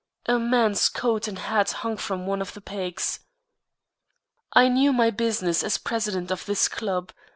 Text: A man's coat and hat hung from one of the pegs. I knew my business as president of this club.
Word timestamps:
A 0.25 0.39
man's 0.39 0.89
coat 0.89 1.27
and 1.27 1.37
hat 1.37 1.69
hung 1.85 1.95
from 1.95 2.25
one 2.25 2.41
of 2.41 2.55
the 2.55 2.59
pegs. 2.61 3.19
I 4.51 4.67
knew 4.67 4.91
my 4.91 5.11
business 5.11 5.61
as 5.63 5.77
president 5.77 6.31
of 6.31 6.47
this 6.47 6.67
club. 6.67 7.11